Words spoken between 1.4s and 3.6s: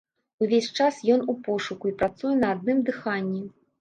пошуку і працуе на адным дыханні.